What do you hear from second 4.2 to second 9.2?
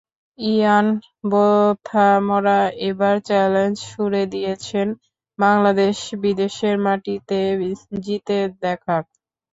দিয়েছেন, বাংলাদেশ বিদেশের মাটিতে জিতে দেখাক।